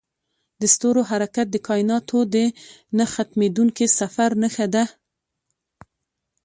[0.61, 2.35] د ستورو حرکت د کایناتو د
[2.97, 4.83] نه ختمیدونکي سفر نښه ده.